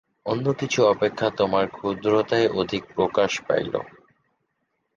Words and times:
অন্য 0.25 0.45
কিছু 0.59 0.79
অপেক্ষা 0.85 1.27
তোমার 1.39 1.65
ক্ষুদ্রতাই 1.69 2.45
অধিক 2.61 2.83
প্রকাশ 2.95 3.31
পাইল। 3.47 3.73